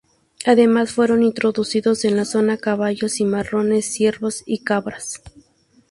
[0.47, 5.21] Además, fueron introducidos en la zona caballos cimarrones, ciervos y cabras.